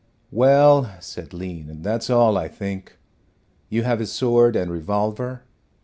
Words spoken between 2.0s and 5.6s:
all, I think. You have his sword and revolver?"